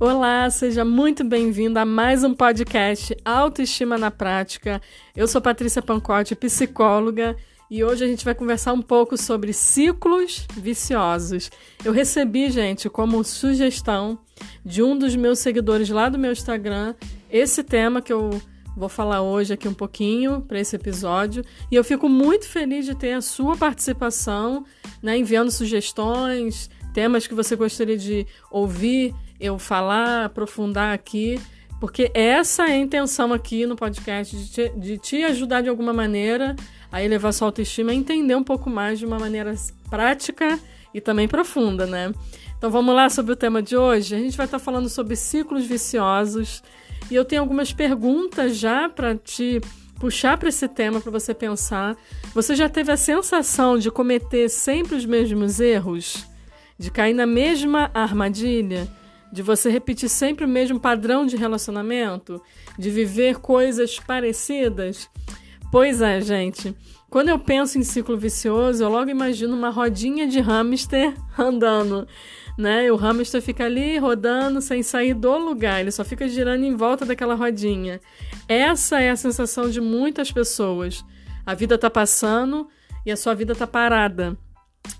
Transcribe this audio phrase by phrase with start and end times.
[0.00, 4.80] Olá, seja muito bem-vindo a mais um podcast Autoestima na Prática.
[5.16, 7.36] Eu sou Patrícia Pancotti, psicóloga,
[7.68, 11.50] e hoje a gente vai conversar um pouco sobre ciclos viciosos.
[11.84, 14.20] Eu recebi, gente, como sugestão
[14.64, 16.94] de um dos meus seguidores lá do meu Instagram
[17.28, 18.40] esse tema que eu
[18.76, 21.44] vou falar hoje aqui um pouquinho para esse episódio.
[21.72, 24.64] E eu fico muito feliz de ter a sua participação,
[25.02, 31.40] né, enviando sugestões, temas que você gostaria de ouvir eu falar, aprofundar aqui,
[31.80, 35.92] porque essa é a intenção aqui no podcast, de te, de te ajudar de alguma
[35.92, 36.56] maneira
[36.90, 39.54] a elevar sua autoestima, a entender um pouco mais de uma maneira
[39.88, 40.58] prática
[40.92, 42.12] e também profunda, né?
[42.56, 44.14] Então vamos lá sobre o tema de hoje.
[44.14, 46.62] A gente vai estar falando sobre ciclos viciosos
[47.10, 49.60] e eu tenho algumas perguntas já para te
[50.00, 51.96] puxar para esse tema para você pensar.
[52.34, 56.26] Você já teve a sensação de cometer sempre os mesmos erros?
[56.76, 58.88] De cair na mesma armadilha?
[59.32, 62.42] De você repetir sempre o mesmo padrão de relacionamento,
[62.78, 65.08] de viver coisas parecidas.
[65.70, 66.74] Pois é, gente.
[67.10, 72.06] Quando eu penso em ciclo vicioso, eu logo imagino uma rodinha de hamster andando,
[72.56, 72.90] né?
[72.92, 77.06] O hamster fica ali rodando sem sair do lugar, ele só fica girando em volta
[77.06, 78.00] daquela rodinha.
[78.46, 81.02] Essa é a sensação de muitas pessoas.
[81.46, 82.68] A vida está passando
[83.06, 84.36] e a sua vida está parada.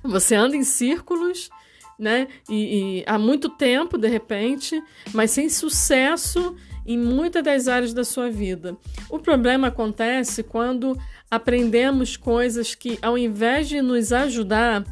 [0.03, 1.51] Você anda em círculos
[1.99, 2.29] né?
[2.49, 4.81] E, e, há muito tempo, de repente,
[5.13, 6.55] mas sem sucesso
[6.87, 8.77] em muitas das áreas da sua vida.
[9.11, 10.99] O problema acontece quando
[11.31, 14.85] aprendemos coisas que, ao invés de nos ajudar,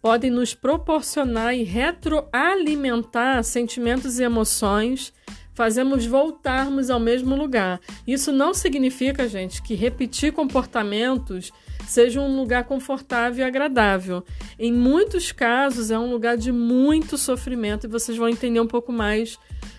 [0.00, 5.12] podem nos proporcionar e retroalimentar sentimentos e emoções
[5.54, 7.80] fazemos voltarmos ao mesmo lugar.
[8.06, 11.52] Isso não significa, gente, que repetir comportamentos
[11.86, 14.24] seja um lugar confortável e agradável.
[14.58, 18.92] Em muitos casos é um lugar de muito sofrimento e vocês vão entender um pouco
[18.92, 19.38] mais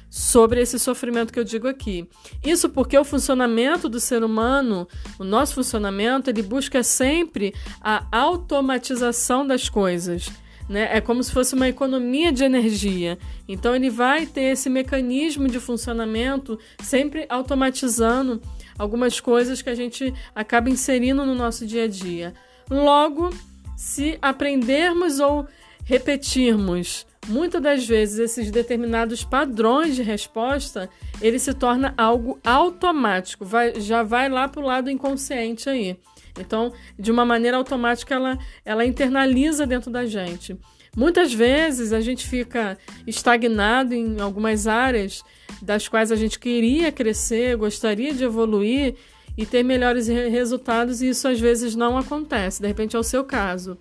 [0.09, 2.08] sobre esse sofrimento que eu digo aqui.
[2.44, 4.88] Isso porque o funcionamento do ser humano,
[5.19, 10.31] o nosso funcionamento, ele busca sempre a automatização das coisas.
[10.68, 10.90] Né?
[10.92, 13.18] É como se fosse uma economia de energia.
[13.48, 18.42] Então ele vai ter esse mecanismo de funcionamento sempre automatizando
[18.78, 22.34] algumas coisas que a gente acaba inserindo no nosso dia a dia.
[22.70, 23.30] Logo,
[23.78, 25.48] se aprendermos ou
[25.84, 30.90] repetirmos muitas das vezes esses determinados padrões de resposta,
[31.22, 35.97] ele se torna algo automático, vai, já vai lá para o lado inconsciente aí.
[36.40, 40.57] Então, de uma maneira automática, ela, ela internaliza dentro da gente.
[40.96, 45.23] Muitas vezes a gente fica estagnado em algumas áreas
[45.62, 48.96] das quais a gente queria crescer, gostaria de evoluir
[49.38, 52.62] e ter melhores resultados, e isso às vezes não acontece.
[52.62, 53.78] De repente é o seu caso.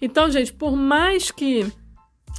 [0.00, 1.66] Então, gente, por mais que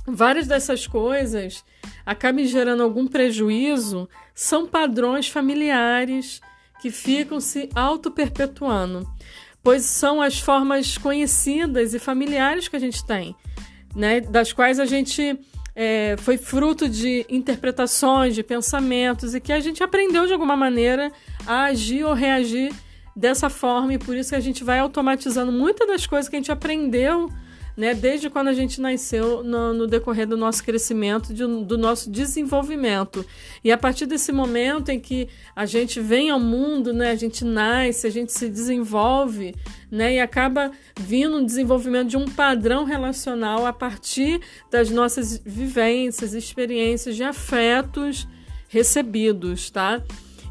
[0.08, 1.64] várias dessas coisas
[2.04, 6.42] acabem gerando algum prejuízo, são padrões familiares
[6.82, 9.08] que ficam se auto-perpetuando
[9.66, 13.36] pois são as formas conhecidas e familiares que a gente tem,
[13.96, 14.22] né?
[14.22, 15.40] das quais a gente
[15.76, 21.12] é, foi fruto de interpretações, de pensamentos e que a gente aprendeu de alguma maneira
[21.48, 22.72] a agir ou reagir
[23.16, 26.40] dessa forma e por isso que a gente vai automatizando muitas das coisas que a
[26.40, 27.28] gente aprendeu
[27.76, 32.10] né, desde quando a gente nasceu no, no decorrer do nosso crescimento, de, do nosso
[32.10, 33.26] desenvolvimento.
[33.64, 37.44] E a partir desse momento em que a gente vem ao mundo, né, a gente
[37.44, 39.54] nasce, a gente se desenvolve,
[39.92, 44.42] né, e acaba vindo um desenvolvimento de um padrão relacional a partir
[44.72, 48.28] das nossas vivências, experiências de afetos
[48.70, 50.02] recebidos, tá?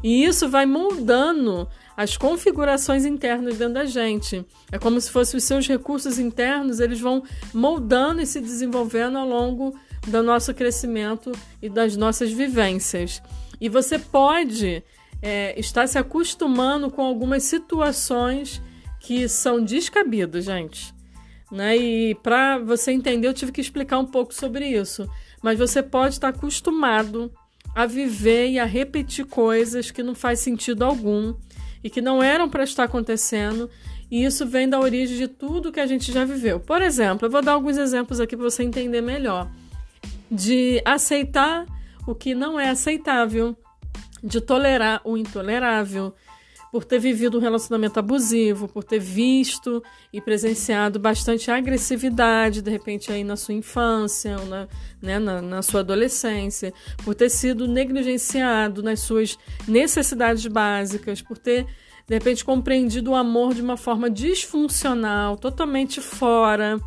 [0.05, 1.67] E isso vai moldando
[1.97, 4.45] as configurações internas dentro da gente.
[4.71, 9.27] É como se fossem os seus recursos internos, eles vão moldando e se desenvolvendo ao
[9.27, 13.19] longo do nosso crescimento e das nossas vivências.
[13.59, 14.83] E você pode
[15.23, 18.61] é, estar se acostumando com algumas situações
[18.99, 20.93] que são descabidas, gente.
[21.51, 21.77] Né?
[21.77, 25.09] E para você entender, eu tive que explicar um pouco sobre isso.
[25.41, 27.33] Mas você pode estar acostumado
[27.75, 31.35] a viver e a repetir coisas que não faz sentido algum
[31.83, 33.69] e que não eram para estar acontecendo,
[34.09, 36.59] e isso vem da origem de tudo que a gente já viveu.
[36.59, 39.51] Por exemplo, eu vou dar alguns exemplos aqui para você entender melhor.
[40.31, 41.65] De aceitar
[42.07, 43.55] o que não é aceitável,
[44.23, 46.15] de tolerar o intolerável,
[46.75, 49.81] por ter vivido um relacionamento abusivo, por ter visto
[50.11, 54.67] e presenciado bastante agressividade, de repente, aí na sua infância, ou na,
[55.01, 56.73] né, na, na sua adolescência,
[57.05, 61.65] por ter sido negligenciado nas suas necessidades básicas, por ter
[62.05, 66.77] de repente compreendido o amor de uma forma disfuncional, totalmente fora,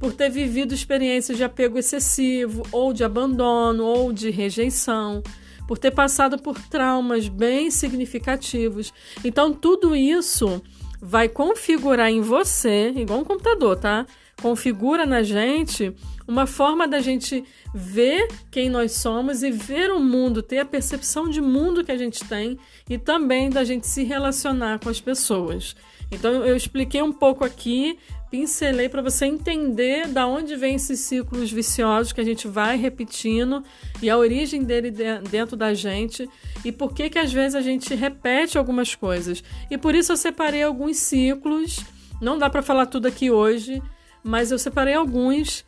[0.00, 5.22] por ter vivido experiências de apego excessivo, ou de abandono, ou de rejeição,
[5.66, 8.92] por ter passado por traumas bem significativos.
[9.24, 10.62] Então, tudo isso
[11.00, 14.06] vai configurar em você, igual um computador, tá?
[14.40, 15.94] Configura na gente
[16.28, 21.28] uma forma da gente ver quem nós somos e ver o mundo, ter a percepção
[21.28, 22.58] de mundo que a gente tem
[22.88, 25.76] e também da gente se relacionar com as pessoas.
[26.10, 27.98] Então eu expliquei um pouco aqui,
[28.36, 33.64] pincelei para você entender da onde vem esses ciclos viciosos que a gente vai repetindo
[34.02, 34.92] e a origem dele
[35.30, 36.28] dentro da gente
[36.62, 39.42] e por que que às vezes a gente repete algumas coisas.
[39.70, 41.80] E por isso eu separei alguns ciclos.
[42.20, 43.82] Não dá para falar tudo aqui hoje,
[44.22, 45.64] mas eu separei alguns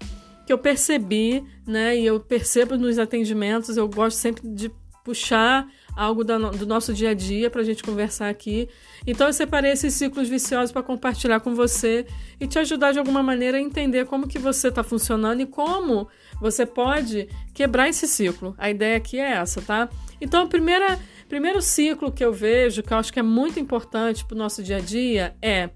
[0.46, 1.98] que eu percebi, né?
[1.98, 4.70] E eu percebo nos atendimentos, eu gosto sempre de
[5.08, 5.66] puxar
[5.96, 8.68] algo do nosso dia a dia para a gente conversar aqui.
[9.06, 12.06] Então eu separei esses ciclos viciosos para compartilhar com você
[12.38, 16.06] e te ajudar de alguma maneira a entender como que você está funcionando e como
[16.38, 18.54] você pode quebrar esse ciclo.
[18.58, 19.88] A ideia aqui é essa, tá?
[20.20, 24.34] Então o primeiro ciclo que eu vejo, que eu acho que é muito importante para
[24.34, 25.70] o nosso dia a dia, é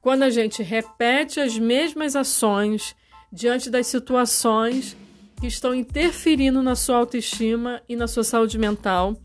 [0.00, 2.96] quando a gente repete as mesmas ações
[3.30, 4.96] diante das situações
[5.40, 9.16] que estão interferindo na sua autoestima e na sua saúde mental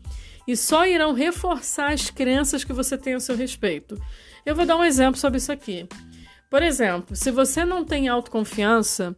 [0.46, 3.98] e só irão reforçar as crenças que você tem a seu respeito.
[4.44, 5.88] Eu vou dar um exemplo sobre isso aqui.
[6.50, 9.16] Por exemplo, se você não tem autoconfiança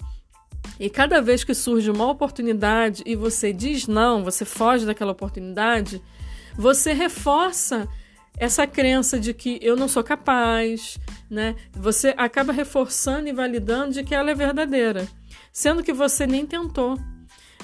[0.79, 6.01] e cada vez que surge uma oportunidade e você diz não, você foge daquela oportunidade,
[6.57, 7.89] você reforça
[8.39, 10.99] essa crença de que eu não sou capaz,
[11.29, 11.57] né?
[11.73, 15.09] Você acaba reforçando e validando de que ela é verdadeira,
[15.57, 16.99] sendo que você nem tentou.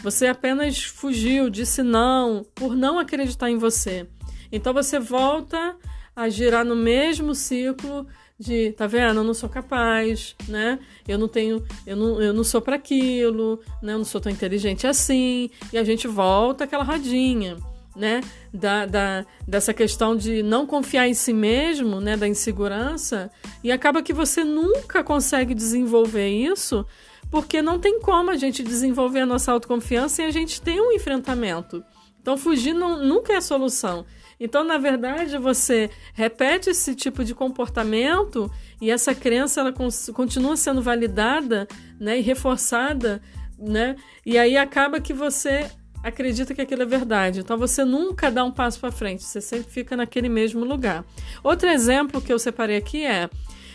[0.03, 4.09] Você apenas fugiu, disse não, por não acreditar em você.
[4.50, 5.77] Então você volta
[6.17, 8.06] a girar no mesmo ciclo
[8.39, 9.19] de, tá vendo?
[9.19, 10.79] Eu não sou capaz, né?
[11.06, 13.93] Eu não tenho, eu não, eu não sou para aquilo, né?
[13.93, 15.50] Eu não sou tão inteligente assim.
[15.71, 17.59] E a gente volta aquela rodinha,
[17.94, 18.23] né?
[18.55, 22.17] Da, da, dessa questão de não confiar em si mesmo, né?
[22.17, 23.31] Da insegurança.
[23.62, 26.87] E acaba que você nunca consegue desenvolver isso
[27.32, 30.93] porque não tem como a gente desenvolver a nossa autoconfiança e a gente tem um
[30.93, 31.82] enfrentamento.
[32.20, 34.05] Então, fugir não, nunca é solução.
[34.38, 38.50] Então, na verdade, você repete esse tipo de comportamento
[38.82, 39.73] e essa crença ela
[40.12, 41.67] continua sendo validada
[41.99, 43.23] né, e reforçada,
[43.58, 43.96] né?
[44.26, 45.70] E aí acaba que você
[46.02, 47.40] acredita que aquilo é verdade.
[47.40, 51.05] Então você nunca dá um passo para frente, você sempre fica naquele mesmo lugar.
[51.43, 53.31] Outro exemplo que eu separei aqui é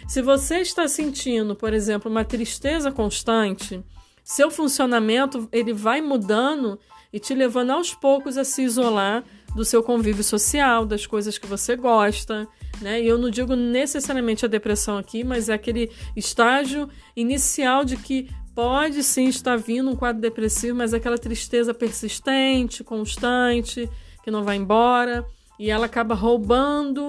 [0.07, 3.83] se você está sentindo, por exemplo, uma tristeza constante,
[4.23, 6.79] seu funcionamento ele vai mudando
[7.11, 9.23] e te levando aos poucos a se isolar
[9.55, 12.47] do seu convívio social, das coisas que você gosta,
[12.81, 13.01] né?
[13.01, 18.29] E eu não digo necessariamente a depressão aqui, mas é aquele estágio inicial de que
[18.53, 23.89] pode sim estar vindo um quadro depressivo, mas é aquela tristeza persistente, constante,
[24.23, 25.25] que não vai embora,
[25.59, 27.07] e ela acaba roubando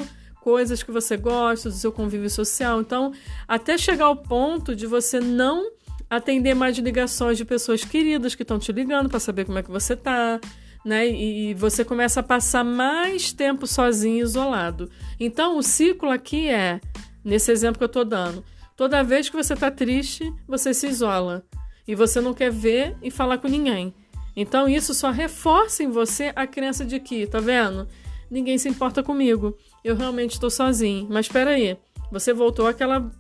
[0.49, 2.81] coisas que você gosta, do seu convívio social.
[2.81, 3.13] Então,
[3.47, 5.73] até chegar ao ponto de você não
[6.09, 9.71] atender mais ligações de pessoas queridas que estão te ligando para saber como é que
[9.71, 10.41] você tá,
[10.83, 11.07] né?
[11.07, 14.91] E você começa a passar mais tempo sozinho, isolado.
[15.21, 16.81] Então, o ciclo aqui é,
[17.23, 18.43] nesse exemplo que eu estou dando,
[18.75, 21.45] toda vez que você está triste, você se isola
[21.87, 23.93] e você não quer ver e falar com ninguém.
[24.35, 27.87] Então, isso só reforça em você a crença de que, tá vendo?
[28.31, 29.55] Ninguém se importa comigo
[29.85, 31.07] eu realmente estou sozinho.
[31.11, 31.77] Mas espera aí,
[32.11, 33.11] você voltou àquela,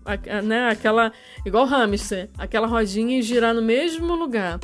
[0.45, 1.13] né, aquela,
[1.45, 4.59] igual hamster, aquela rodinha e girar no mesmo lugar.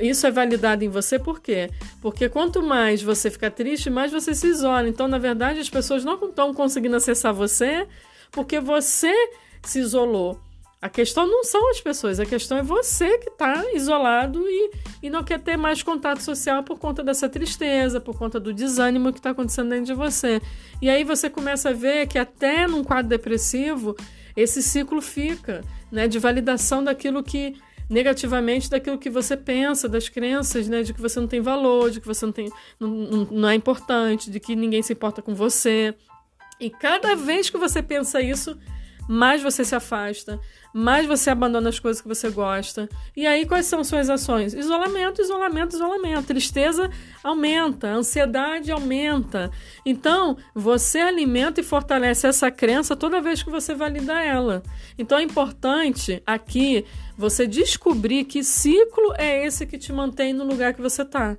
[0.00, 1.70] Isso é validado em você por quê?
[2.00, 4.88] Porque quanto mais você fica triste, mais você se isola.
[4.88, 7.86] Então, na verdade, as pessoas não estão conseguindo acessar você
[8.32, 9.12] porque você
[9.62, 10.40] se isolou.
[10.86, 14.70] A questão não são as pessoas, a questão é você que está isolado e,
[15.02, 19.12] e não quer ter mais contato social por conta dessa tristeza, por conta do desânimo
[19.12, 20.40] que está acontecendo dentro de você.
[20.80, 23.96] E aí você começa a ver que até num quadro depressivo,
[24.36, 27.56] esse ciclo fica, né, de validação daquilo que
[27.90, 32.00] negativamente daquilo que você pensa, das crenças, né, de que você não tem valor, de
[32.00, 35.96] que você não tem não, não é importante, de que ninguém se importa com você.
[36.60, 38.56] E cada vez que você pensa isso,
[39.08, 40.40] mais você se afasta,
[40.74, 42.88] mais você abandona as coisas que você gosta.
[43.16, 44.52] E aí, quais são suas ações?
[44.52, 46.26] Isolamento, isolamento, isolamento.
[46.26, 46.90] Tristeza
[47.22, 49.50] aumenta, ansiedade aumenta.
[49.84, 54.62] Então, você alimenta e fortalece essa crença toda vez que você valida ela.
[54.98, 56.84] Então, é importante aqui
[57.16, 61.38] você descobrir que ciclo é esse que te mantém no lugar que você está.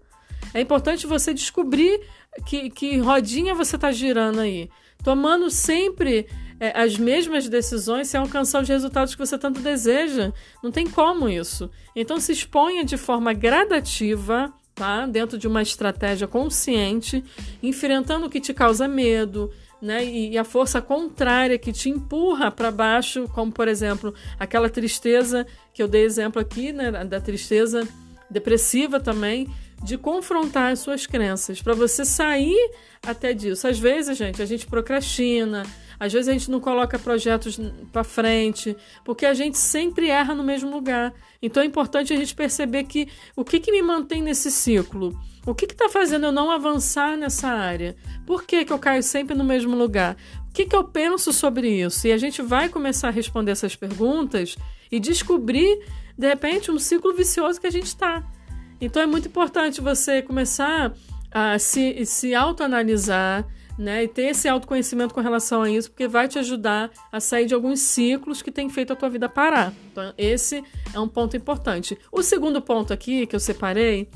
[0.54, 2.00] É importante você descobrir
[2.46, 4.70] que, que rodinha você está girando aí
[5.04, 6.28] tomando sempre
[6.60, 10.32] é, as mesmas decisões sem alcançar os resultados que você tanto deseja.
[10.64, 11.70] Não tem como isso.
[11.96, 15.06] Então se exponha de forma gradativa, tá?
[15.06, 17.24] Dentro de uma estratégia consciente,
[17.62, 20.04] enfrentando o que te causa medo, né?
[20.04, 25.46] E, e a força contrária que te empurra para baixo, como por exemplo, aquela tristeza
[25.74, 27.88] que eu dei exemplo aqui, né, da tristeza
[28.30, 29.48] depressiva também,
[29.84, 32.72] de confrontar as suas crenças, para você sair
[33.06, 33.68] até disso.
[33.68, 35.64] Às vezes, gente, a gente procrastina,
[36.00, 37.60] às vezes a gente não coloca projetos
[37.92, 41.14] para frente, porque a gente sempre erra no mesmo lugar.
[41.42, 45.18] Então é importante a gente perceber que o que, que me mantém nesse ciclo?
[45.46, 47.96] O que está fazendo eu não avançar nessa área?
[48.26, 50.18] Por que, que eu caio sempre no mesmo lugar?
[50.50, 52.08] O que, que eu penso sobre isso?
[52.08, 54.58] E a gente vai começar a responder essas perguntas
[54.92, 55.80] e descobrir,
[56.18, 58.24] de repente, um ciclo vicioso que a gente está.
[58.80, 60.94] Então é muito importante você começar
[61.32, 63.48] a se, se autoanalisar,
[63.78, 64.04] né?
[64.04, 67.54] E ter esse autoconhecimento com relação a isso, porque vai te ajudar a sair de
[67.54, 69.74] alguns ciclos que tem feito a tua vida parar.
[69.92, 71.98] Então, esse é um ponto importante.
[72.12, 74.10] O segundo ponto aqui que eu separei,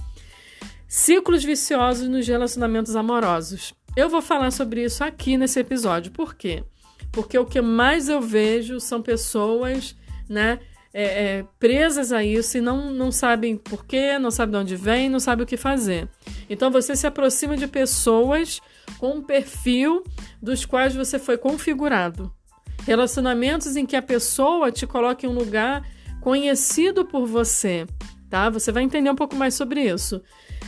[0.87, 3.73] ciclos viciosos nos relacionamentos amorosos.
[3.95, 6.11] Eu vou falar sobre isso aqui nesse episódio.
[6.11, 6.63] Por quê?
[7.11, 9.95] Porque o que mais eu vejo são pessoas,
[10.29, 10.59] né,
[10.93, 14.75] é, é, presas a isso e não, não sabem por quê, não sabem de onde
[14.75, 16.09] vem, não sabem o que fazer.
[16.49, 18.61] Então você se aproxima de pessoas
[18.97, 20.03] com um perfil
[20.41, 22.31] dos quais você foi configurado.
[22.85, 25.87] Relacionamentos em que a pessoa te coloca em um lugar
[26.19, 27.85] conhecido por você,
[28.29, 28.49] tá?
[28.49, 30.21] Você vai entender um pouco mais sobre isso.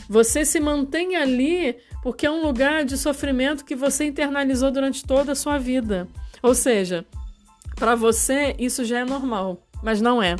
[0.08, 5.32] Você se mantém ali porque é um lugar de sofrimento que você internalizou durante toda
[5.32, 6.06] a sua vida.
[6.42, 7.04] Ou seja,
[7.74, 10.34] para você isso já é normal mas não é.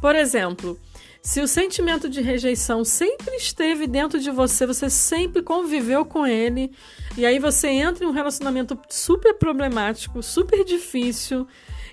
[0.00, 0.78] Por exemplo,
[1.24, 6.70] se o sentimento de rejeição sempre esteve dentro de você, você sempre conviveu com ele,
[7.16, 11.48] e aí você entra em um relacionamento super problemático, super difícil,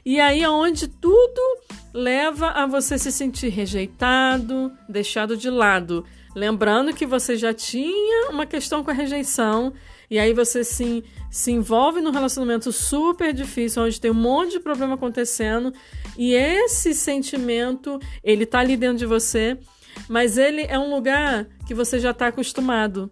[0.06, 1.42] e aí é onde tudo
[1.94, 6.06] leva a você se sentir rejeitado, deixado de lado.
[6.36, 9.72] Lembrando que você já tinha uma questão com a rejeição
[10.12, 14.60] e aí você se, se envolve num relacionamento super difícil, onde tem um monte de
[14.60, 15.74] problema acontecendo,
[16.18, 19.58] e esse sentimento, ele tá ali dentro de você,
[20.10, 23.10] mas ele é um lugar que você já está acostumado.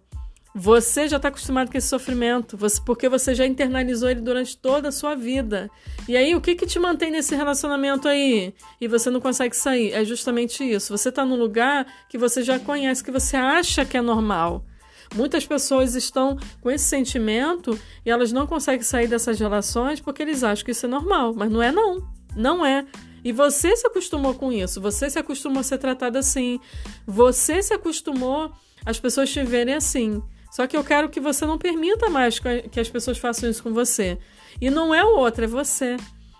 [0.54, 4.88] Você já está acostumado com esse sofrimento, você, porque você já internalizou ele durante toda
[4.88, 5.70] a sua vida.
[6.08, 8.52] E aí, o que, que te mantém nesse relacionamento aí?
[8.80, 9.92] E você não consegue sair?
[9.92, 10.94] É justamente isso.
[10.96, 14.66] Você está num lugar que você já conhece, que você acha que é normal.
[15.14, 20.44] Muitas pessoas estão com esse sentimento e elas não conseguem sair dessas relações porque eles
[20.44, 22.08] acham que isso é normal, mas não é não.
[22.36, 22.86] Não é.
[23.24, 26.58] E você se acostumou com isso, você se acostumou a ser tratada assim,
[27.06, 28.52] você se acostumou
[28.84, 30.22] as pessoas te verem assim.
[30.50, 33.72] Só que eu quero que você não permita mais que as pessoas façam isso com
[33.72, 34.18] você.
[34.60, 35.96] E não é o outro, é você.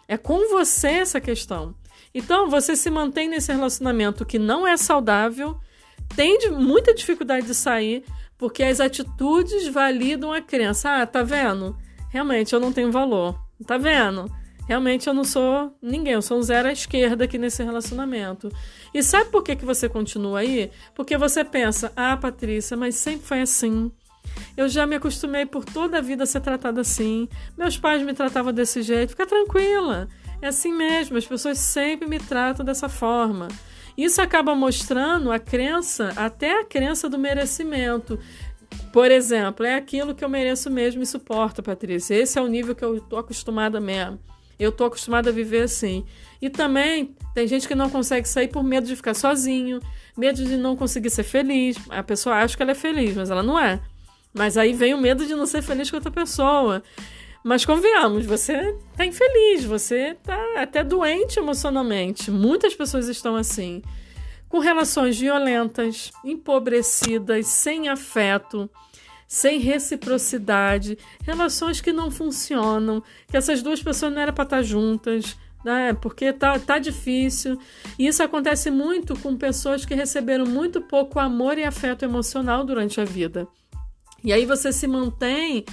[0.08, 1.74] É com você essa questão.
[2.12, 5.56] Então, você se mantém nesse relacionamento que não é saudável,
[6.16, 8.04] tem muita dificuldade de sair,
[8.40, 11.02] porque as atitudes validam a crença.
[11.02, 11.76] Ah, tá vendo?
[12.08, 13.38] Realmente eu não tenho valor.
[13.66, 14.32] Tá vendo?
[14.66, 18.50] Realmente eu não sou ninguém, eu sou um zero à esquerda aqui nesse relacionamento.
[18.94, 20.70] E sabe por que, que você continua aí?
[20.94, 23.92] Porque você pensa, ah, Patrícia, mas sempre foi assim.
[24.56, 27.28] Eu já me acostumei por toda a vida a ser tratada assim.
[27.58, 29.10] Meus pais me tratavam desse jeito.
[29.10, 30.08] Fica tranquila.
[30.40, 33.48] É assim mesmo, as pessoas sempre me tratam dessa forma.
[34.02, 38.18] Isso acaba mostrando a crença, até a crença do merecimento.
[38.94, 42.14] Por exemplo, é aquilo que eu mereço mesmo e suporto, Patrícia.
[42.14, 44.18] Esse é o nível que eu estou acostumada mesmo.
[44.58, 46.06] Eu estou acostumada a viver assim.
[46.40, 49.80] E também tem gente que não consegue sair por medo de ficar sozinho,
[50.16, 51.76] medo de não conseguir ser feliz.
[51.90, 53.82] A pessoa acha que ela é feliz, mas ela não é.
[54.32, 56.82] Mas aí vem o medo de não ser feliz com outra pessoa.
[57.42, 62.30] Mas convenhamos, você tá infeliz, você tá até doente emocionalmente.
[62.30, 63.82] Muitas pessoas estão assim,
[64.48, 68.68] com relações violentas, empobrecidas, sem afeto,
[69.26, 74.62] sem reciprocidade, relações que não funcionam, que essas duas pessoas não eram para estar tá
[74.62, 75.94] juntas, né?
[75.94, 77.58] Porque tá, tá difícil.
[77.98, 83.00] E isso acontece muito com pessoas que receberam muito pouco amor e afeto emocional durante
[83.00, 83.48] a vida.
[84.22, 85.64] E aí você se mantém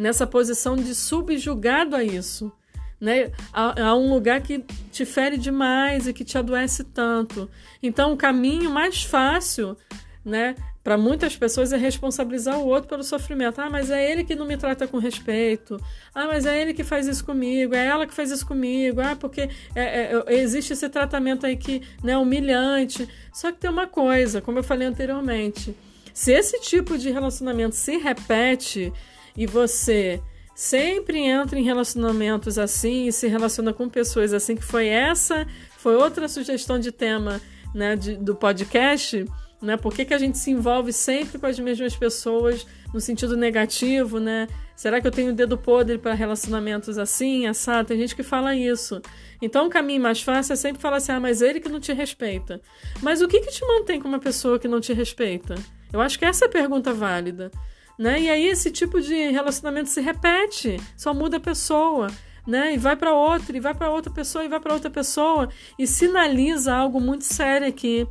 [0.00, 2.50] nessa posição de subjugado a isso.
[2.98, 3.30] Né?
[3.52, 7.50] A, a, um lugar que te fere demais e que te adoece tanto.
[7.82, 9.76] Então, o caminho mais fácil,
[10.24, 13.60] né, para muitas pessoas é responsabilizar o outro pelo sofrimento.
[13.60, 15.78] Ah, mas é ele que não me trata com respeito.
[16.14, 17.74] Ah, mas é ele que faz isso comigo.
[17.74, 19.02] É ela que faz isso comigo.
[19.02, 23.06] Ah, porque é, é, existe esse tratamento aí que né, é humilhante.
[23.32, 25.76] Só que tem uma coisa, como eu falei anteriormente.
[26.14, 28.92] Se esse tipo de relacionamento se repete
[29.36, 30.20] e você
[30.54, 35.46] sempre entra em relacionamentos assim e se relaciona com pessoas assim, que foi essa,
[35.78, 37.40] foi outra sugestão de tema
[37.74, 39.24] né, de, do podcast,
[39.62, 39.76] né?
[39.76, 44.18] Por que, que a gente se envolve sempre com as mesmas pessoas no sentido negativo,
[44.18, 44.48] né?
[44.74, 47.88] Será que eu tenho o dedo podre para relacionamentos assim, assado?
[47.88, 49.00] Tem gente que fala isso.
[49.40, 51.92] Então o caminho mais fácil é sempre falar assim: ah, mas ele que não te
[51.92, 52.60] respeita.
[53.02, 55.54] Mas o que, que te mantém com uma pessoa que não te respeita?
[55.92, 57.50] Eu acho que essa é a pergunta válida.
[58.00, 58.22] Né?
[58.22, 62.06] E aí esse tipo de relacionamento se repete, só muda a pessoa.
[62.46, 62.72] Né?
[62.72, 65.86] E vai para outra, e vai para outra pessoa, e vai para outra pessoa, e
[65.86, 68.08] sinaliza algo muito sério aqui.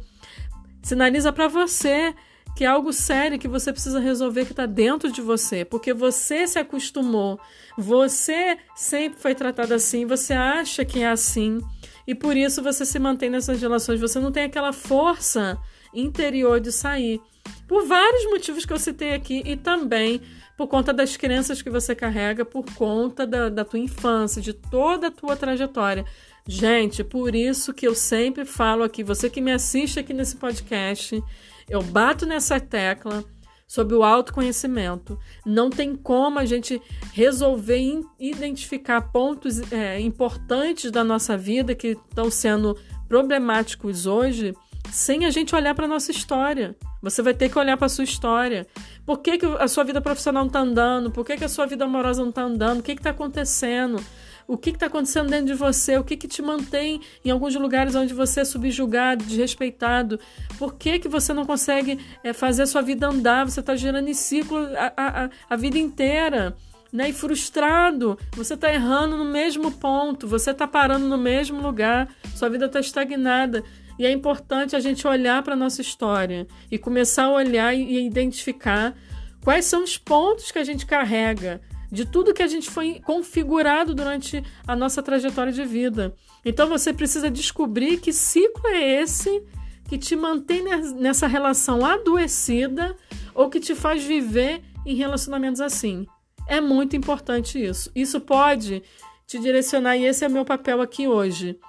[0.84, 2.14] Sinaliza para você
[2.56, 6.46] que é algo sério que você precisa resolver que está dentro de você, porque você
[6.46, 7.40] se acostumou,
[7.76, 11.62] você sempre foi tratado assim, você acha que é assim
[12.06, 15.58] e por isso você se mantém nessas relações, você não tem aquela força
[15.94, 17.22] interior de sair.
[17.68, 20.22] Por vários motivos que eu citei aqui e também
[20.58, 25.08] por conta das crenças que você carrega, por conta da, da tua infância, de toda
[25.08, 26.04] a tua trajetória.
[26.46, 31.24] Gente, por isso que eu sempre falo aqui, você que me assiste aqui nesse podcast,
[31.70, 33.24] eu bato nessa tecla
[33.68, 35.18] sobre o autoconhecimento.
[35.46, 36.82] Não tem como a gente
[37.14, 37.80] resolver
[38.20, 42.76] identificar pontos é, importantes da nossa vida que estão sendo
[43.08, 44.56] problemáticos hoje
[44.92, 46.76] sem a gente olhar para nossa história.
[47.02, 48.68] Você vai ter que olhar para sua história.
[49.06, 51.12] Por que, que a sua vida profissional não está andando?
[51.12, 52.80] Por que, que a sua vida amorosa não está andando?
[52.80, 54.04] O que está acontecendo?
[54.50, 57.94] o que está acontecendo dentro de você, o que, que te mantém em alguns lugares
[57.94, 60.20] onde você é subjugado, desrespeitado,
[60.58, 64.08] por que, que você não consegue é, fazer a sua vida andar, você está girando
[64.08, 66.58] em ciclo a, a, a vida inteira.
[66.92, 72.10] Né, e frustrado, você está errando no mesmo ponto, você está parando no mesmo lugar,
[72.36, 73.64] sua vida está estagnada.
[74.00, 78.08] E é importante a gente olhar para a nossa história e começar a olhar e
[78.08, 78.96] identificar
[79.44, 83.94] quais são os pontos que a gente carrega de tudo que a gente foi configurado
[83.94, 86.16] durante a nossa trajetória de vida.
[86.46, 89.44] Então você precisa descobrir que ciclo é esse
[89.90, 90.64] que te mantém
[90.96, 92.96] nessa relação adoecida
[93.36, 96.08] ou que te faz viver em relacionamentos assim.
[96.48, 97.92] É muito importante isso.
[97.94, 98.82] Isso pode
[99.28, 101.60] te direcionar, e esse é meu papel aqui hoje.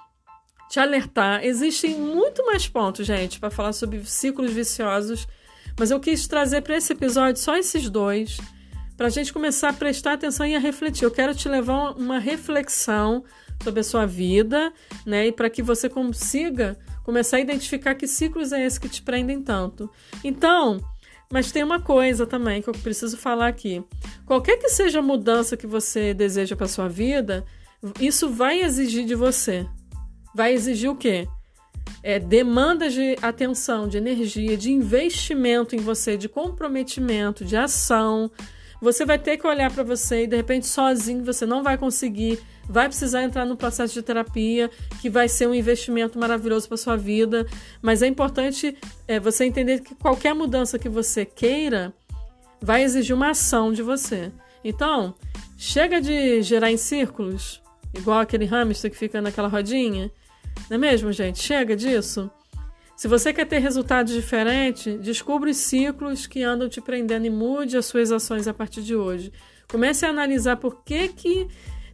[0.71, 1.43] Te alertar.
[1.43, 5.27] Existem muito mais pontos, gente, para falar sobre ciclos viciosos,
[5.77, 8.37] mas eu quis trazer para esse episódio só esses dois
[8.95, 11.03] para a gente começar a prestar atenção e a refletir.
[11.03, 13.21] Eu quero te levar uma reflexão
[13.61, 14.71] sobre a sua vida,
[15.05, 15.27] né?
[15.27, 19.41] E para que você consiga começar a identificar que ciclos é esse que te prendem
[19.41, 19.89] tanto.
[20.23, 20.79] Então,
[21.29, 23.83] mas tem uma coisa também que eu preciso falar aqui.
[24.25, 27.43] Qualquer que seja a mudança que você deseja para sua vida,
[27.99, 29.67] isso vai exigir de você.
[30.33, 31.27] Vai exigir o quê?
[32.03, 38.31] É, demandas de atenção, de energia, de investimento em você, de comprometimento, de ação,
[38.81, 42.39] você vai ter que olhar para você e de repente sozinho você não vai conseguir,
[42.67, 46.97] vai precisar entrar no processo de terapia, que vai ser um investimento maravilhoso para sua
[46.97, 47.45] vida,
[47.79, 48.75] mas é importante
[49.07, 51.93] é, você entender que qualquer mudança que você queira
[52.59, 54.31] vai exigir uma ação de você.
[54.63, 55.13] Então,
[55.55, 57.61] chega de gerar em círculos,
[57.93, 60.11] igual aquele hamster que fica naquela rodinha.
[60.69, 61.39] Não é mesmo, gente?
[61.39, 62.29] Chega disso.
[62.95, 67.75] Se você quer ter resultados diferentes, descubra os ciclos que andam te prendendo e mude
[67.75, 69.31] as suas ações a partir de hoje.
[69.67, 71.47] Comece a analisar por que, que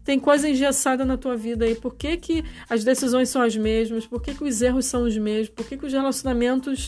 [0.04, 4.06] tem coisa engessada na tua vida aí, por que, que as decisões são as mesmas,
[4.06, 6.88] por que, que os erros são os mesmos, por que, que os relacionamentos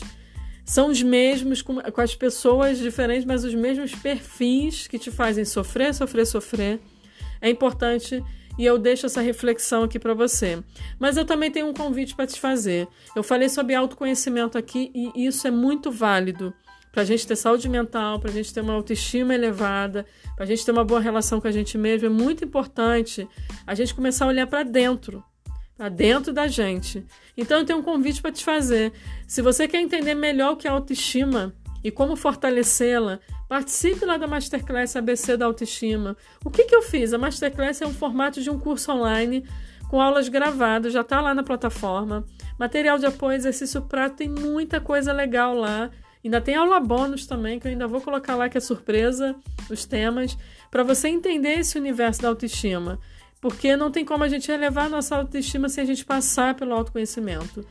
[0.64, 5.44] são os mesmos com, com as pessoas diferentes, mas os mesmos perfis que te fazem
[5.44, 6.80] sofrer, sofrer, sofrer.
[7.40, 8.22] É importante
[8.60, 10.62] e eu deixo essa reflexão aqui para você.
[10.98, 12.86] Mas eu também tenho um convite para te fazer.
[13.16, 16.52] Eu falei sobre autoconhecimento aqui e isso é muito válido
[16.92, 20.04] para a gente ter saúde mental, para a gente ter uma autoestima elevada,
[20.36, 22.06] para a gente ter uma boa relação com a gente mesmo.
[22.06, 23.26] É muito importante
[23.66, 25.24] a gente começar a olhar para dentro,
[25.74, 27.02] para dentro da gente.
[27.38, 28.92] Então eu tenho um convite para te fazer.
[29.26, 34.28] Se você quer entender melhor o que é autoestima e como fortalecê-la, Participe lá da
[34.28, 36.16] Masterclass ABC da Autoestima.
[36.44, 37.12] O que, que eu fiz?
[37.12, 39.44] A Masterclass é um formato de um curso online
[39.88, 42.24] com aulas gravadas, já está lá na plataforma.
[42.56, 45.90] Material de apoio, exercício prático, tem muita coisa legal lá.
[46.24, 49.34] Ainda tem aula bônus também, que eu ainda vou colocar lá, que é surpresa,
[49.68, 50.38] os temas,
[50.70, 53.00] para você entender esse universo da autoestima.
[53.40, 56.72] Porque não tem como a gente elevar a nossa autoestima sem a gente passar pelo
[56.72, 57.66] autoconhecimento.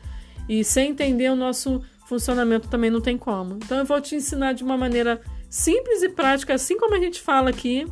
[0.50, 3.56] E sem entender o nosso funcionamento também não tem como.
[3.64, 7.20] Então eu vou te ensinar de uma maneira simples e prática, assim como a gente
[7.20, 7.88] fala aqui,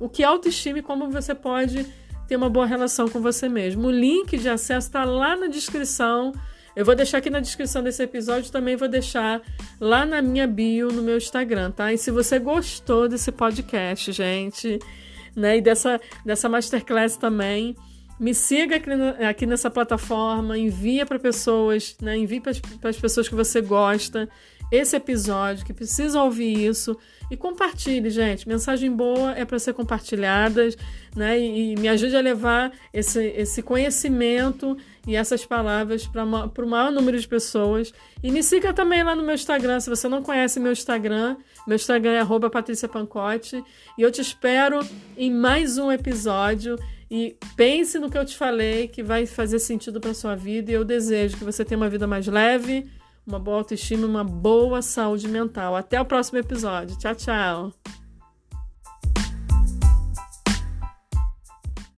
[0.00, 1.86] o que é autoestima e como você pode
[2.26, 3.88] ter uma boa relação com você mesmo.
[3.88, 6.32] O link de acesso está lá na descrição.
[6.74, 9.42] Eu vou deixar aqui na descrição desse episódio, também vou deixar
[9.78, 11.92] lá na minha bio no meu Instagram, tá?
[11.92, 14.78] E se você gostou desse podcast, gente,
[15.36, 15.58] né?
[15.58, 17.76] E dessa, dessa masterclass também.
[18.20, 18.90] Me siga aqui,
[19.28, 22.16] aqui nessa plataforma, envia para pessoas, né?
[22.16, 22.52] Envie para
[22.88, 24.28] as pessoas que você gosta
[24.72, 26.96] esse episódio, que precisam ouvir isso.
[27.30, 28.48] E compartilhe, gente.
[28.48, 30.76] Mensagem boa é para ser compartilhadas,
[31.14, 31.38] né?
[31.38, 36.90] E, e, me ajude a levar esse, esse conhecimento e essas palavras para o maior
[36.90, 37.92] número de pessoas.
[38.22, 39.78] E me siga também lá no meu Instagram.
[39.78, 43.62] Se você não conhece meu Instagram, meu Instagram é patriciapancote.
[43.98, 44.80] E eu te espero
[45.16, 46.78] em mais um episódio.
[47.10, 50.70] E pense no que eu te falei, que vai fazer sentido para sua vida.
[50.70, 52.88] E eu desejo que você tenha uma vida mais leve,
[53.26, 55.76] uma boa autoestima, uma boa saúde mental.
[55.76, 56.98] Até o próximo episódio.
[56.98, 58.01] Tchau, tchau.